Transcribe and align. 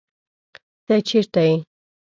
ته 0.85 0.95
چرته 1.07 1.41
یې؟ 1.47 1.55